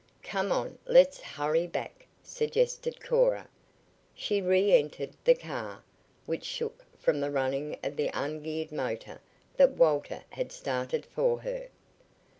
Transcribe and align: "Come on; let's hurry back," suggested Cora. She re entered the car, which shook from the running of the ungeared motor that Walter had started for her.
"Come 0.23 0.51
on; 0.51 0.79
let's 0.87 1.21
hurry 1.21 1.67
back," 1.67 2.07
suggested 2.23 2.99
Cora. 3.05 3.47
She 4.15 4.41
re 4.41 4.73
entered 4.73 5.11
the 5.23 5.35
car, 5.35 5.83
which 6.25 6.43
shook 6.43 6.83
from 6.97 7.19
the 7.19 7.29
running 7.29 7.77
of 7.83 7.97
the 7.97 8.09
ungeared 8.11 8.71
motor 8.71 9.21
that 9.57 9.73
Walter 9.77 10.23
had 10.31 10.51
started 10.51 11.05
for 11.05 11.41
her. 11.41 11.69